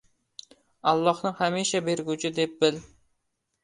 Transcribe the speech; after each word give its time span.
—Allohni 0.93 1.33
hamisha 1.43 1.85
berguvchi, 1.91 2.37
deb 2.43 2.61
bil. 2.63 2.85